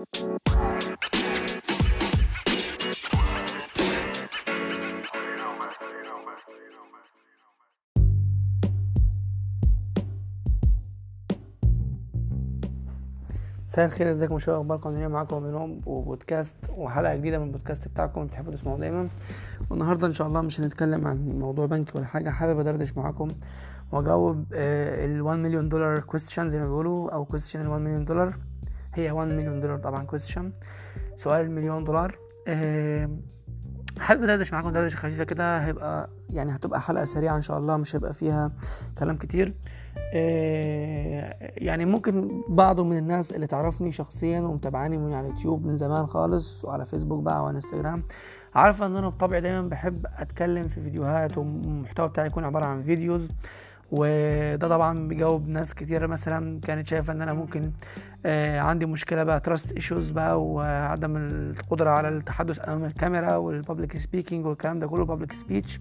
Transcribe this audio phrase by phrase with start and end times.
[0.00, 0.24] مساء
[13.84, 18.26] الخير ازيكم؟ شباب أخباركم؟ إيه معاكم بنوم وبودكاست وحلقة جديدة من البودكاست بتاعكم.
[18.26, 19.08] بتحبوا تسمعوا دايما.
[19.70, 22.30] والنهاردة إن شاء الله مش هنتكلم عن موضوع بنكي ولا حاجة.
[22.30, 23.28] حابب أدردش معاكم
[23.92, 28.34] وأجاوب ال 1 مليون dollar question زي ما بيقولوا أو question ال 1 مليون دولار
[28.94, 30.52] هي 1 مليون دولار طبعا question
[31.16, 32.18] سؤال المليون دولار.
[33.98, 37.96] حابب ادردش معاكم دردشة خفيفة كده؟ هيبقى يعني هتبقى حلقة سريعة إن شاء الله مش
[37.96, 38.52] هيبقى فيها
[38.98, 39.54] كلام كتير.
[40.14, 46.06] آه، يعني ممكن بعض من الناس اللي تعرفني شخصيا ومتابعاني من على اليوتيوب من زمان
[46.06, 48.04] خالص وعلى فيسبوك بقى وعلى إنستجرام
[48.54, 53.30] عارفة إن أنا بطبعي دايما بحب أتكلم في فيديوهات والمحتوى بتاعي يكون عبارة عن videos
[53.92, 56.06] وده طبعا بيجاوب ناس كتير.
[56.06, 57.70] مثلا كانت شايفة إن أنا ممكن
[58.26, 63.96] آه عندي مشكلة بقى trust issues بقى وعدم القدرة على التحدث أمام الكاميرا وال public
[63.96, 65.80] speaking والكلام ده كله public speech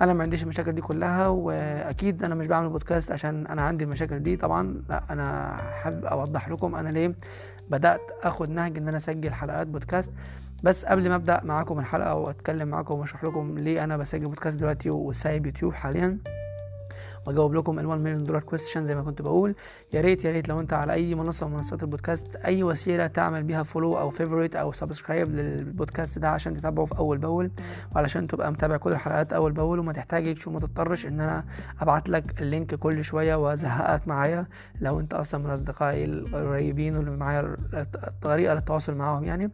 [0.00, 4.18] أنا ما عنديش المشاكل دي كلها وأكيد أنا مش بعمل بودكاست عشان أنا عندي المشاكل
[4.18, 4.36] دي.
[4.36, 7.14] طبعا لا أنا حابب أوضح لكم أنا ليه
[7.70, 10.10] بدأت آخد نهج إن أنا أسجل حلقات بودكاست
[10.62, 14.90] بس قبل ما أبدأ معاكم الحلقة وأتكلم معاكم وأشرح لكم ليه أنا بسجل بودكاست دلوقتي
[14.90, 16.18] وسايب يوتيوب حاليا
[17.26, 19.54] واجاوب لكم ال 1 مليون دولار question زي ما كنت بقول.
[19.92, 23.42] يا ريت يا ريت لو أنت على أي منصة من منصات البودكاست أي وسيلة تعمل
[23.42, 27.50] بيها follow أو favorite أو subscribe للبودكاست ده عشان تتابعه في أول بأول
[27.94, 31.44] وعلشان تبقى متابع كل الحلقات أول بأول وما تحتاجش وما تضطرش إن أنا
[31.80, 34.46] أبعت لك ال link كل شوية وأزهقك معايا
[34.80, 37.56] لو أنت أصلا من أصدقائي القريبين واللي معايا
[38.22, 39.50] طريقة للتواصل معاهم يعني.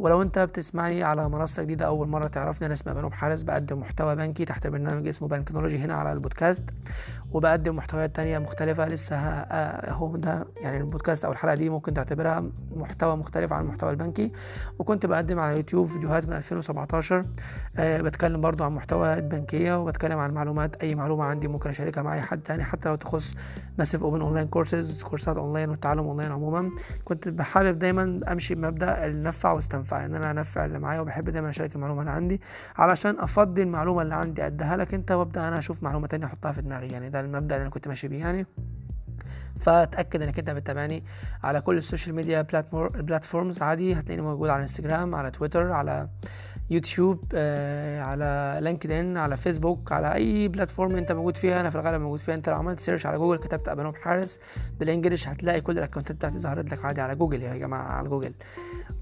[0.00, 4.16] ولو انت بتسمعني على منصة جديدة أول مرة تعرفني أنا اسمي أبانوب حارس بقدم محتوى
[4.16, 6.62] بنكي تحت برنامج اسمه بنكنولوجي هنا على البودكاست
[7.34, 12.44] وبقدم محتويات تانية مختلفة لسه أهو ده يعني البودكاست أو الحلقة دي ممكن تعتبرها
[12.76, 14.32] محتوى مختلف عن المحتوى البنكي.
[14.78, 17.24] وكنت بقدم على يوتيوب فيديوهات من 2017
[17.76, 22.14] أه بتكلم برضو عن محتويات بنكية وبتكلم عن معلومات أي معلومة عندي ممكن أشاركها مع
[22.14, 23.34] اي حد تاني حتى لو تخص
[23.78, 26.70] massive open online courses كورسات اونلاين والتعلم اونلاين عموما.
[27.04, 29.89] كنت بحب دايما أمشي بمبدأ النفع واستنفع.
[29.96, 32.40] إن أنا أنفع اللي معايا وبحب دايما أشارك المعلومة اللي عندي
[32.76, 36.62] علشان أفضي المعلومة اللي عندي أديها لك أنت وأبدأ أنا أشوف معلومة تانية أحطها في
[36.62, 36.88] دماغي.
[36.88, 38.46] يعني ده المبدأ اللي أنا كنت ماشي بيه يعني.
[39.60, 41.04] فأتأكد إنك أنت بتتابعني
[41.44, 42.42] على كل ال social media
[42.72, 43.94] platforms عادي.
[43.94, 46.08] هتلاقيني موجود على إنستجرام على تويتر على
[46.70, 51.60] يوتيوب آه، على لينكدين على فيسبوك على أي platform أنت موجود فيها.
[51.60, 52.34] أنا في الغالب موجود فيها.
[52.34, 54.40] أنت لو عملت search على جوجل كتبت أبانوب حارس
[54.80, 58.32] بال English هتلاقي كل الأكونتات بتاعتي ظهرت لك عادي على جوجل يا جماعة على جوجل.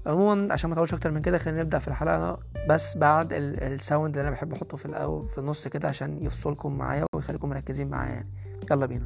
[0.05, 4.17] عموما عشان ما أطولش أكتر من كده خلينا نبدأ في الحلقة بس بعد ال sound
[4.17, 8.11] اللي أنا بحب أحطه في الأول في النص كده عشان يفصلكم معايا ويخليكم مركزين معايا
[8.13, 8.29] يعني.
[8.71, 9.05] يلا بينا.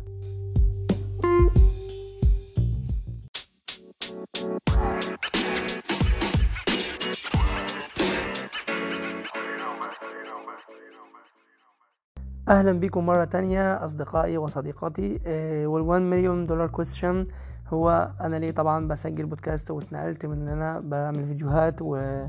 [12.50, 15.18] أهلا بكم مرة تانية أصدقائي وصديقاتي.
[15.66, 17.28] وال1 مليون دولار question
[17.68, 22.24] هو أنا ليه طبعا بسجل بودكاست واتنقلت من إن أنا بعمل فيديوهات و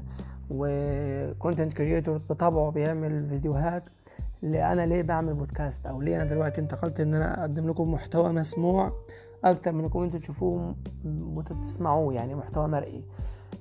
[0.50, 3.88] و content creator بطبعه بيعمل فيديوهات.
[4.44, 8.92] أنا ليه بعمل بودكاست أو ليه أنا دلوقتي انتقلت إن أنا أقدم لكم محتوى مسموع
[9.44, 10.74] أكتر من إنكم أنتوا تشوفوه
[11.06, 13.04] وتسمعوه يعني محتوى مرئي.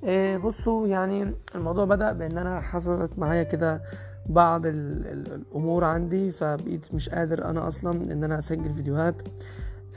[0.04, 3.82] إيه بصوا يعني الموضوع بدأ بإن أنا حصلت معايا كده
[4.26, 9.22] بعض ال ال الأمور عندي فبقيت مش قادر أنا أصلا إن أنا أسجل فيديوهات.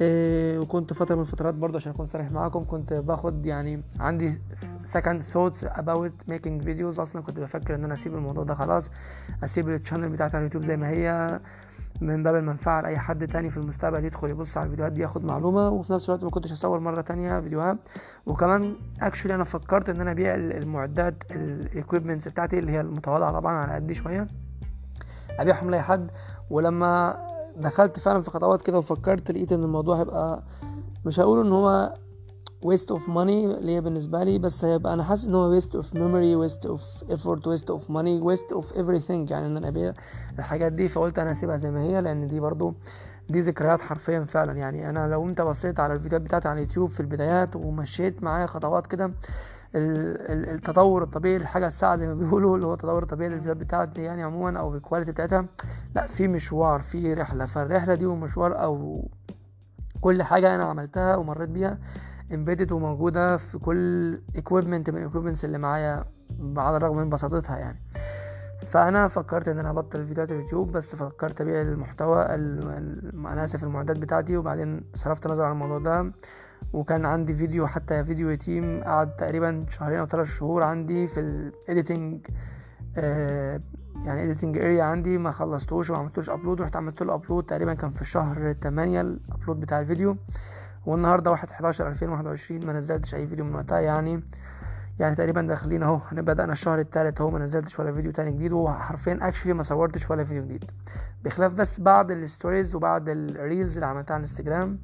[0.01, 4.31] إيه وكنت فترة من الفترات برضه عشان أكون صريح معاكم كنت باخد يعني عندي
[4.97, 6.99] second thoughts about making videos.
[6.99, 8.89] أصلا كنت بفكر إن أنا أسيب الموضوع ده خلاص
[9.43, 11.39] أسيب ال channel بتاعتي على اليوتيوب زي ما هي.
[12.01, 15.69] من باب المنفعة لأي حد تاني في المستقبل يدخل يبص على الفيديوهات دي ياخد معلومة.
[15.69, 17.77] وفي نفس الوقت ما كنتش أصور مرة تانية فيديوهات.
[18.25, 23.53] وكمان actually أنا فكرت إن أنا أبيع المعدات ال equipments بتاعتي اللي هي المتواضعة طبعا
[23.57, 24.27] على قدي شوية.
[25.39, 26.11] أبيعهم لأي حد.
[26.49, 27.17] ولما
[27.57, 30.43] دخلت فعلا في خطوات كده وفكرت لقيت إن الموضوع هيبقى
[31.05, 31.93] مش هقول إن هو
[32.66, 36.50] waste of money ليا بالنسبة لي بس هيبقى أنا حاسس إن هو waste of memory
[36.50, 36.81] waste of
[37.15, 39.94] effort waste of money waste of everything يعني إن أنا أبيع
[40.39, 40.88] الحاجات دي.
[40.88, 42.74] فقلت أنا أسيبها زي ما هي لأن دي برضو
[43.30, 44.54] دي ذكريات حرفيا فعلا.
[44.54, 48.88] يعني أنا لو أنت بصيت على الفيديوهات بتاعتي على اليوتيوب في البدايات ومشيت معايا خطوات
[48.88, 49.12] كده
[49.75, 54.60] التطور الطبيعي للحاجة الساعة زي ما بيقولوا اللي هو التطور الطبيعي للفيديوهات بتاعتي يعني عموما
[54.60, 55.45] أو ال quality بتاعتها
[55.95, 57.45] لا في مشوار في رحلة.
[57.45, 59.03] فالرحلة دي ومشوار أو
[60.01, 61.77] كل حاجة أنا عملتها ومريت بيها
[62.33, 66.06] embedded وموجودة في كل equipment من equipments اللي معايا
[66.57, 67.79] على الرغم من بساطتها يعني.
[68.68, 74.38] فأنا فكرت إن أنا أبطل فيديوهات اليوتيوب بس فكرت أبيع المحتوى أنا أسف المعدات بتاعتي
[74.38, 76.12] وبعدين صرفت نظر عن الموضوع ده.
[76.74, 81.33] وكان عندي فيديو حتى فيديو يتيم قعد تقريبا شهرين أو ثلاث شهور عندي في ال
[81.33, 82.27] editing
[82.97, 83.62] آه
[84.06, 85.18] يعني editing area عندي.
[85.18, 89.10] ما خلصتوش وما عملتوش upload رحت عملت له upload تقريبا كان في شهر 8 ال
[89.10, 90.15] upload بتاع الفيديو.
[90.88, 94.24] والنهارده 1 11 2021 ما نزلتش أي فيديو من وقتها يعني.
[95.00, 99.19] يعني تقريبا داخلين أهو بدأنا الشهر التالت أهو ما نزلتش ولا فيديو تاني جديد وحرفيا
[99.21, 100.72] actually ما صورتش ولا فيديو جديد.
[101.24, 104.80] بخلاف بس بعض ال stories وبعض ال reels اللي عملتها على الانستجرام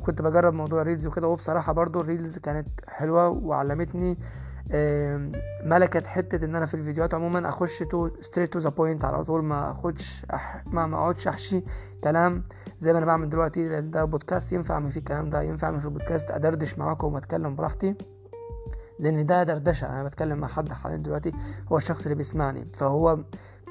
[0.00, 4.18] وكنت بجرب موضوع ال reels وكده وبصراحة برضو ال reels كانت حلوة وعلمتني
[5.64, 9.44] ملكت حتة إن أنا في الفيديوهات عموما أخش to straight to the point على طول
[9.44, 10.62] ما أخدش أح...
[10.66, 11.64] ما ما أقعدش أحشي
[12.04, 12.44] كلام
[12.80, 15.80] زي ما أنا بعمل دلوقتي لأن ده بودكاست ينفع اعمل فيه الكلام ده ينفع اعمل
[15.80, 17.94] في البودكاست أدردش معاكم وأتكلم براحتي
[19.00, 21.32] لأن ده دردشة أنا بتكلم مع حد حاليا دلوقتي
[21.72, 23.18] هو الشخص اللي بيسمعني فهو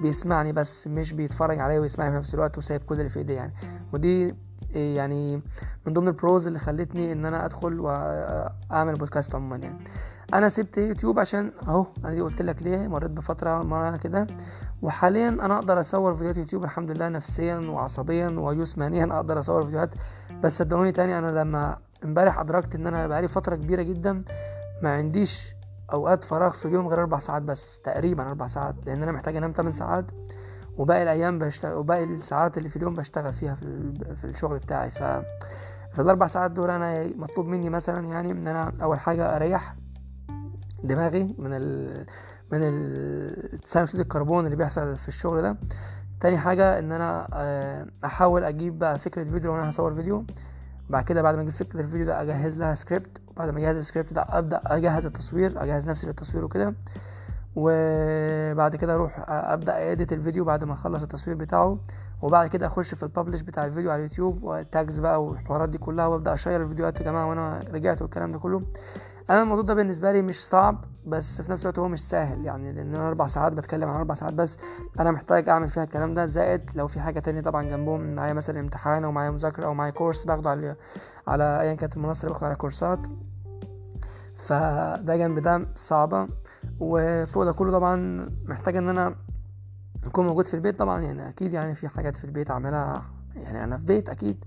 [0.01, 3.53] بيسمعني بس مش بيتفرج عليا ويسمعني في نفس الوقت وسايب كل اللي في ايديه يعني.
[3.93, 4.35] ودي
[4.73, 5.41] يعني
[5.85, 9.77] من ضمن ال pros اللي خلتني إن أنا أدخل واعمل بودكاست عموما يعني.
[10.33, 14.27] أنا سبت يوتيوب عشان أهو أنا قلت لك ليه مريت بفترة مره كده.
[14.81, 19.89] وحاليا أنا أقدر أصور فيديوهات يوتيوب الحمد لله نفسيا وعصبيا وجسمانيا أقدر أصور فيديوهات.
[20.44, 24.19] بس صدقوني تاني أنا لما امبارح أدركت إن أنا بقالي فترة كبيرة جدا
[24.83, 25.56] ما عنديش
[25.94, 29.51] أوقات فراغ في اليوم غير أربع ساعات بس تقريبا أربع ساعات لأن أنا محتاج أنام
[29.51, 30.06] 8 ساعات.
[30.77, 34.89] وباقي الأيام بشتغل وباقي الساعات اللي في اليوم بشتغل فيها في, في الشغل بتاعي.
[34.89, 35.03] ف
[35.91, 39.75] في الاربع ساعات دول أنا مطلوب مني مثلا يعني إن أنا أول حاجة أريح
[40.83, 42.06] دماغي من ال
[42.51, 42.59] من
[43.65, 45.57] ثاني اكسيد الكربون اللي بيحصل في الشغل ده.
[46.19, 47.27] تاني حاجة إن أنا
[48.06, 50.25] أحاول أجيب بقى فكرة فيديو وأنا هصور فيديو.
[50.89, 54.13] بعد كده بعد ما أجيب فكرة الفيديو ده أجهز لها سكريبت وبعد ما أجهز السكريبت
[54.13, 56.74] ده أبدأ أجهز التصوير أجهز نفسي للتصوير وكده.
[57.56, 61.77] وبعد كده أروح أبدأ edit الفيديو بعد ما أخلص التصوير بتاعه.
[62.21, 66.33] وبعد كده أخش في الببلش بتاع الفيديو على اليوتيوب والتاجز بقى والحوارات دي كلها وأبدأ
[66.33, 68.62] أشير الفيديوهات يا جماعة وأنا رجعت والكلام ده كله.
[69.29, 72.45] أنا الموضوع ده بالنسبة لي مش صعب بس في نفس الوقت هو مش سهل.
[72.45, 74.57] يعني لأن أنا أربع ساعات بتكلم عن أربع ساعات بس
[75.00, 76.25] أنا محتاج أعمل فيها الكلام ده.
[76.25, 79.91] زائد لو في حاجة تانية طبعا جنبهم معايا مثلا امتحان أو معايا مذاكرة أو معايا
[79.91, 80.75] كورس باخده على
[81.27, 83.00] على ايا كانت المنصة اللي باخد على كورسات.
[84.35, 86.27] فده جنب ده صعبة.
[86.79, 89.15] وفوق ده كله طبعا محتاج إن أنا
[90.03, 91.01] أكون موجود في البيت طبعا.
[91.01, 94.45] يعني أكيد يعني في حاجات في البيت أعملها يعني أنا في بيت أكيد.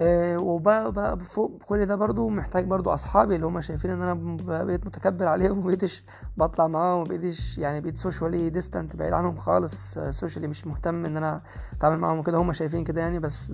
[0.00, 4.86] أه وبقى فوق كل ده برضو محتاج برضو أصحابي اللي هم شايفين إن أنا بقيت
[4.86, 6.04] متكبر عليهم ومبقيتش
[6.36, 11.42] بطلع معاهم ومبقيتش يعني بقيت socially distant بعيد عنهم خالص socially مش مهتم إن أنا
[11.78, 12.38] أتعامل معاهم وكده.
[12.38, 13.52] هم شايفين كده يعني بس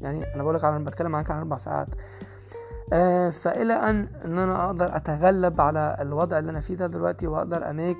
[0.00, 1.88] يعني أنا بقولك أنا بتكلم معاك عن أربع ساعات.
[3.32, 7.76] فإلى أن إن أنا أقدر أتغلب على الوضع اللي أنا فيه ده دلوقتي وأقدر أ
[7.76, 7.98] make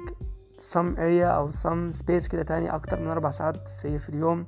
[0.75, 4.47] some area أو some space كده تاني أكتر من أربع ساعات في, في اليوم.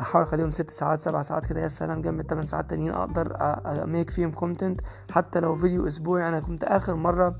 [0.00, 1.60] احاول أخليهم ست ساعات سبع ساعات كده.
[1.60, 3.36] يا سلام جنب التمن ساعات تانيين أقدر
[3.66, 4.80] ا make فيهم content
[5.10, 7.36] حتى لو فيديو أسبوعي أنا كنت آخر مرة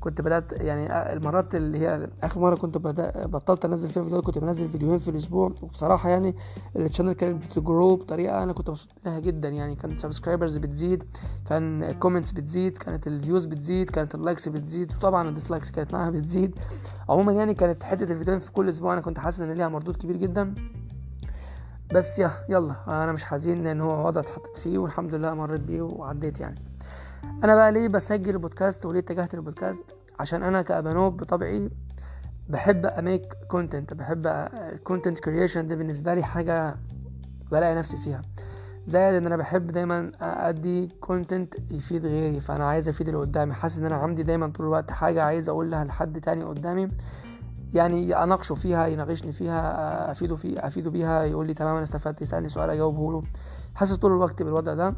[0.00, 2.78] كنت بدأت يعني المرات اللي هي آخر مرة كنت
[3.26, 5.52] بطلت أنزل فيها فيديوهات كنت بنزل فيديوهين في الأسبوع.
[5.62, 6.34] وبصراحة يعني
[6.76, 9.48] ال channel كانت بت grow بطريقة أنا كنت مبسوط لها جدا.
[9.48, 11.04] يعني كانت subscribers بتزيد
[11.48, 15.94] كان comments بتزيد كانت ال views بتزيد كانت ال likes بتزيد وطبعا ال dislikes كانت
[15.94, 16.58] معاها بتزيد.
[17.08, 20.16] عموما يعني كانت حتة الفيديوهين في كل أسبوع أنا كنت حاسس إن ليها مردود كبير
[20.16, 20.54] جدا.
[21.94, 25.82] بس يا يلا أنا مش حزين لأن هو وضع اتحطيت فيه والحمد لله مريت بيه
[25.82, 26.60] وعديت يعني.
[27.44, 29.82] أنا بقى ليه بسجل البودكاست وليه اتجهت للبودكاست؟
[30.20, 31.70] عشان أنا كأبانوب بطبعي
[32.48, 34.26] بحب أ make content بحب
[34.72, 36.76] ال content creation ده بالنسبة لي حاجة
[37.50, 38.22] بلاقي نفسي فيها.
[38.86, 43.54] زائد إن أنا بحب دايما ادي content يفيد غيري فأنا عايز أفيد اللي قدامي.
[43.54, 46.88] حاسس إن أنا عندي دايما طول الوقت حاجة عايز أقولها لحد تاني قدامي.
[47.74, 52.48] يعني اناقشه فيها يناقشني فيها افيده في افيده بيها يقول لي تمام أنا استفدت يسألني
[52.48, 53.22] سؤال اجاوبه له.
[53.74, 54.94] حاسس طول الوقت بالوضع ده.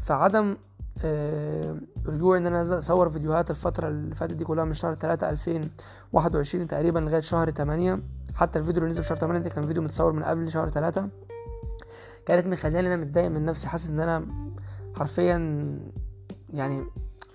[0.00, 0.56] فعدم
[1.04, 6.66] آه رجوع إن أنا أصور فيديوهات الفترة اللي فاتت دي كلها من شهر 3 2021
[6.66, 7.98] تقريبا لغاية شهر 8
[8.34, 11.08] حتى الفيديو اللي نزل في شهر 8 ده كان فيديو متصور من قبل شهر 3
[12.26, 14.26] كانت مخلياني أنا متضايق من نفسي حاسس إن أنا
[14.96, 15.38] حرفيا
[16.54, 16.84] يعني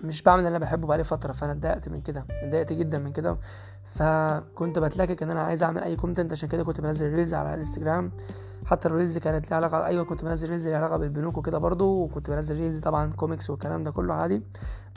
[0.04, 3.36] مش بعمل اللي أنا بحبه بقالي فترة فأنا اتضايقت من كده اتضايقت جدا من كده.
[3.84, 8.12] فكنت بتلاكك إن أنا عايز أعمل أي content عشان كده كنت بنزل reels على الإنستجرام.
[8.66, 12.02] حتى ال reels كانت ليها علاقة أيوه كنت بنزل reels ليها علاقة بالبنوك وكده برضو
[12.02, 14.42] وكنت بنزل reels طبعا كوميكس والكلام ده كله عادي.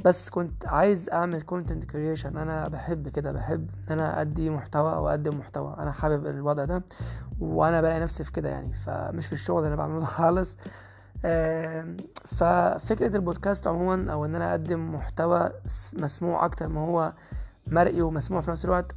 [0.05, 5.09] بس كنت عايز أعمل content creation أنا بحب كده بحب إن أنا أدي محتوى أو
[5.09, 5.75] أقدم محتوى.
[5.79, 6.83] أنا حابب الوضع ده
[7.39, 8.73] وأنا بلاقي نفسي في كده يعني.
[8.73, 10.57] فمش في الشغل اللي بعمله خالص.
[12.25, 15.49] ففكرة البودكاست عموما أو إن أنا أقدم محتوى
[15.93, 17.13] مسموع أكتر ما هو
[17.67, 18.95] مرئي ومسموع في نفس الوقت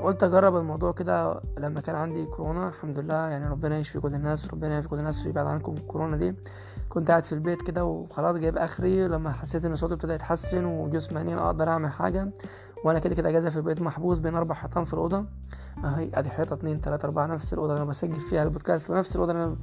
[0.00, 2.68] قلت أجرب الموضوع كده لما كان عندي كورونا.
[2.68, 6.34] الحمد لله يعني ربنا يشفي كل الناس ربنا يشفي كل الناس ويبعد عنكم الكورونا دي.
[6.88, 11.36] كنت قاعد في البيت كده وخلاص جايب آخري لما حسيت إن صوتي ابتدى يتحسن وجسمانيا
[11.36, 12.28] أقدر أعمل حاجة
[12.84, 15.24] وأنا كده كده اجازة في البيت محبوس بين أربع حيطان في الأوضة.
[15.84, 19.32] اهي ادي حيطة اتنين تلاتة اربعة نفس الأوضة اللي أنا بسجل فيها البودكاست ونفس الأوضة
[19.32, 19.56] اللي أنا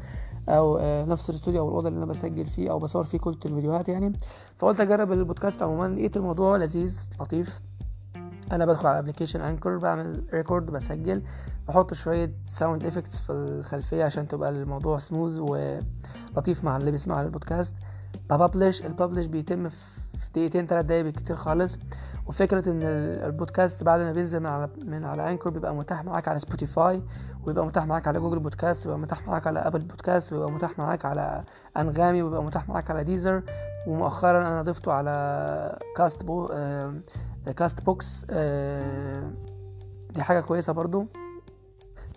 [0.50, 3.90] أو آه، نفس الاستوديو أو الأوضة اللي أنا بسجل فيه أو بصور فيه كل الفيديوهات
[3.90, 4.14] يعني.
[4.58, 7.62] فقلت أجرب البودكاست عموما لقيت الموضوع لذيذ لطيف.
[8.52, 11.24] أنا بدخل على application Anchor بعمل record بسجل
[11.68, 17.74] بحط شوية sound effects في الخلفية عشان تبقى الموضوع سموث ولطيف مع اللي بيسمع البودكاست.
[18.30, 19.78] ب publish ال publish بيتم في
[20.36, 21.78] دقيقتين تلات دقايق بالكتير خالص.
[22.28, 22.80] وفكرة إن
[23.26, 27.04] البودكاست بعد ما بينزل من على من على Anchor بيبقى متاح معاك على Spotify
[27.46, 31.06] ويبقى متاح معاك على Google Podcast ويبقى متاح معاك على Apple Podcast ويبقى متاح معاك
[31.06, 31.44] على
[31.78, 33.42] انغامي ويبقى متاح معاك على Deezer
[33.88, 36.94] ومؤخرا أنا ضفته على Castbo آه
[37.58, 39.32] Castbox آه
[40.10, 41.06] دي حاجة كويسة برضو.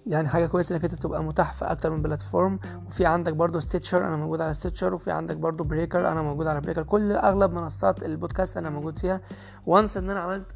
[0.07, 2.59] يعني حاجة كويسة إنك أنت تبقى متاح في أكتر من platform.
[2.87, 6.61] وفي عندك برضو Stitcher أنا موجود على Stitcher وفي عندك برضو Breaker أنا موجود على
[6.61, 9.21] Breaker كل أغلب منصات البودكاست أنا موجود فيها.
[9.67, 10.47] once إن أنا عملت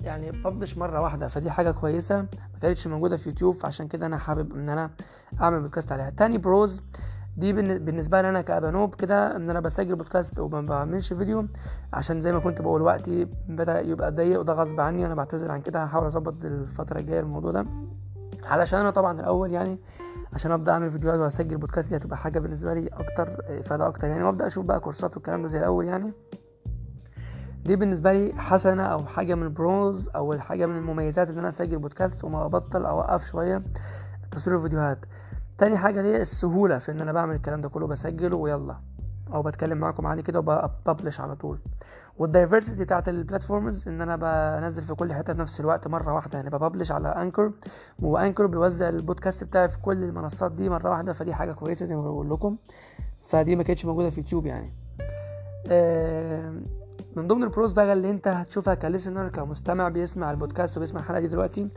[0.00, 2.16] يعني ببلش مرة واحدة فدي حاجة كويسة.
[2.20, 4.90] ما كانتش موجودة في يوتيوب فعشان كده أنا حابب إن أنا
[5.40, 6.10] أعمل بودكاست عليها.
[6.10, 6.82] تاني بروز
[7.36, 11.46] دي بالنسبة لي أنا كابانوب كده إن أنا بسجل بودكاست وما بعملش فيديو
[11.92, 15.60] عشان زي ما كنت بقول وقتي بدأ يبقى ضيق وده غصب عني أنا بعتذر عن
[15.60, 15.84] كده.
[15.84, 17.66] هحاول أظبط الفترة الجاية الموضوع ده.
[18.46, 19.78] علشان أنا طبعا الأول يعني
[20.32, 24.24] عشان أبدأ أعمل فيديوهات وأسجل بودكاست دي هتبقى حاجة بالنسبة لي أكتر افاده أكتر يعني.
[24.24, 26.12] وأبدأ أشوف بقى كورسات والكلام ده زي الأول يعني.
[27.64, 31.48] دي بالنسبة لي حسنة أو حاجة من ال pros أو الحاجة من المميزات إن أنا
[31.48, 33.62] أسجل بودكاست وما أبطل أوقف شوية
[34.30, 34.98] تصوير الفيديوهات.
[35.58, 38.76] تاني حاجة دي السهولة في إن أنا بعمل الكلام ده كله بسجله ويلا.
[39.32, 41.58] أو بتكلم معاكم عادي كده وب publish على طول.
[42.18, 44.16] وال diversity بتاعت ال platforms إن أنا
[44.60, 46.38] بنزل في كل حتة في نفس الوقت مرة واحدة.
[46.38, 47.52] يعني ب publish على Anchor
[47.98, 51.96] و Anchor بيوزع البودكاست بتاعي في كل المنصات دي مرة واحدة فدي حاجة كويسة زي
[51.96, 52.56] ما بقول لكم.
[53.18, 54.72] فدي ما كانتش موجودة في يوتيوب يعني.
[55.70, 56.52] آه
[57.16, 61.20] من ضمن ال pros بقى اللي انت هتشوفها ك listener كمستمع بيسمع البودكاست وبيسمع الحلقة
[61.20, 61.68] دي دلوقتي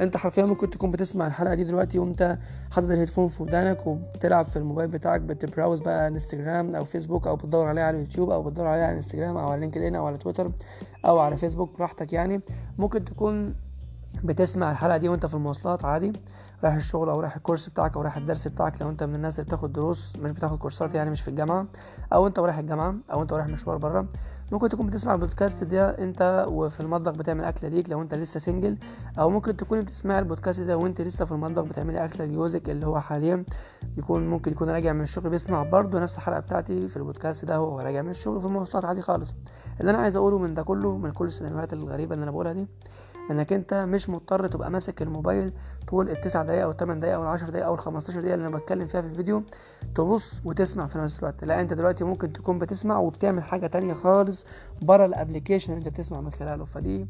[0.00, 2.38] انت حرفيا ممكن تكون بتسمع الحلقة دي دلوقتي وانت
[2.70, 7.26] حاطط ال headphone في ودانك وبتلعب في الموبايل بتاعك بت browse بقى انستجرام أو فيسبوك
[7.26, 10.18] أو بتدور عليه على اليوتيوب أو بتدور عليه على انستجرام أو على LinkedIn أو على
[10.18, 10.50] تويتر
[11.06, 12.40] أو على فيسبوك براحتك يعني.
[12.78, 13.54] ممكن تكون
[14.24, 16.12] بتسمع الحلقة دي وانت في المواصلات عادي
[16.64, 19.46] رايح الشغل أو رايح الكورس بتاعك أو رايح الدرس بتاعك لو انت من الناس اللي
[19.48, 21.66] بتاخد دروس مش بتاخد كورسات يعني مش في الجامعة
[22.12, 24.06] أو انت رايح الجامعة أو انت رايح مشوار بره
[24.52, 28.76] ممكن تكون بتسمع البودكاست ده انت وفي المطبخ بتعمل اكله ليك لو انت لسه single
[29.18, 33.00] أو ممكن تكون بتسمع البودكاست ده وانت لسه في المطبخ بتعملي اكله لجوزك اللي هو
[33.00, 33.44] حاليا
[33.96, 37.80] يكون ممكن يكون راجع من الشغل بيسمع برضه نفس الحلقة بتاعتي في البودكاست ده هو
[37.80, 39.34] راجع من الشغل في المواصلات عادي خالص.
[39.80, 42.66] اللي أنا عايز أقوله من ده كله من كل السيناريوهات الغريبة اللي أنا بقولها دي
[43.30, 45.52] إنك أنت مش مضطر تبقى ماسك الموبايل
[45.88, 48.86] طول التسع دقايق أو الثمان دقايق أو العشر دقايق أو الخمستاشر دقيقه اللي أنا بتكلم
[48.86, 49.42] فيها في الفيديو
[49.94, 51.44] تبص وتسمع في نفس الوقت.
[51.44, 54.46] لا أنت دلوقتي ممكن تكون بتسمع وبتعمل حاجة تانية خالص
[54.82, 57.06] بره الابلكيشن اللي أنت بتسمع من خلاله فدي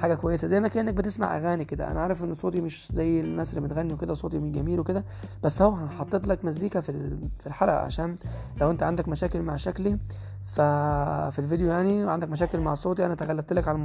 [0.00, 1.90] حاجة كويسة زي ما كأنك بتسمع أغاني كده.
[1.90, 5.04] أنا عارف إن صوتي مش زي الناس اللي بتغني وكده صوتي مش جميل وكده
[5.42, 6.92] بس أهو حطيت لك مزيكا في
[7.38, 8.14] في الحلقة عشان
[8.60, 9.98] لو أنت عندك مشاكل مع شكلي
[10.44, 13.76] ففي الفيديو يعني عندك مشاكل مع صوتي أنا تغلبت لك على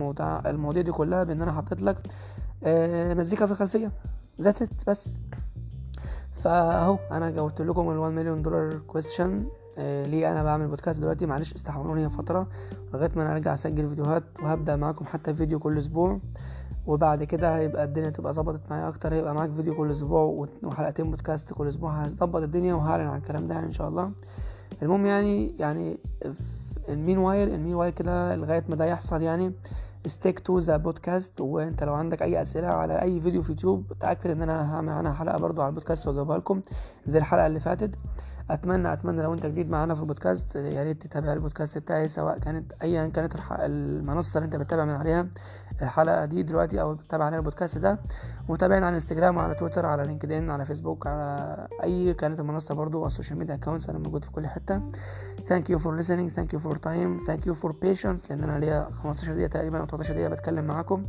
[0.46, 1.98] المواضيع دي كلها بإن أنا حطيت لك
[3.16, 3.92] مزيكا في الخلفية.
[4.42, 5.20] ذات بس.
[6.32, 9.46] فأهو أنا جاوبت لكم ال 1 مليون دولار كويستشن
[9.78, 12.48] آه ليه أنا بعمل بودكاست دلوقتي؟ معلش استحملوني فترة
[12.94, 16.20] لغاية ما أنا أرجع أسجل فيديوهات وهبدأ معاكم حتى فيديو كل أسبوع.
[16.88, 21.54] وبعد كده هيبقى الدنيا تبقى ظبطت معايا أكتر هيبقى معاك فيديو كل أسبوع وحلقتين بودكاست
[21.54, 24.12] كل أسبوع هظبط الدنيا وهعلن عن الكلام ده يعني إن شاء الله.
[24.82, 25.98] المهم يعني يعني
[26.90, 29.52] ال meanwhile ال meanwhile كده لغاية ما ده يحصل يعني.
[30.06, 34.30] stick to the podcast وانت لو عندك أي أسئلة على أي فيديو في يوتيوب تأكد
[34.30, 36.62] إن أنا هعمل عنها حلقة برضو على البودكاست وأجاوبها لكم
[37.06, 37.96] زي الحلقة اللي فاتت.
[38.50, 42.74] اتمنى أتمنى لو أنت جديد معانا في البودكاست يا ريت تتابع البودكاست بتاعي سواء كانت
[42.84, 45.28] ايا كانت المنصة اللي أنت بتتابع من عليها.
[45.82, 48.00] الحلقة دي دلوقتي أو بتتابع عليها البودكاست ده.
[48.48, 53.13] وتابعنا على إنستجرام وعلى تويتر على LinkedIn على فيسبوك على أي كانت المنصة برضو وال
[53.13, 54.82] social media accounts أنا موجود في كل حتة.
[55.46, 58.88] thank you for listening thank you for time thank you for patience لأن أنا ليا
[58.92, 61.06] 15 دقيقة تقريبا أو 13 دقيقة بتكلم معاكم.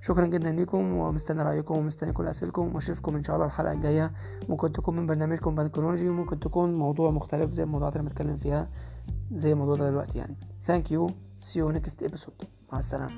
[0.00, 4.12] شكرا جدا ليكم ومستني رأيكم ومستني كل اسئلتكم وأشوفكم إن شاء الله الحلقة الجاية.
[4.48, 8.68] ممكن تكون من برنامجكم Bankology وممكن تكون موضوع مختلف زي الموضوعات اللي بتكلم فيها
[9.32, 10.36] زي الموضوع ده دلوقتي يعني.
[10.62, 11.06] thank
[11.40, 12.46] you you next episode.
[12.72, 13.12] مع السلامة.